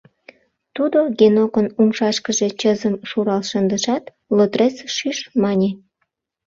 Тудо 0.75 0.99
Генокын 1.19 1.67
умшашкыже 1.79 2.47
чызым 2.61 2.95
шурал 3.09 3.41
шындышат, 3.49 4.03
«Лотрес, 4.35 4.75
шӱш,— 4.95 5.19
мане. 5.41 5.69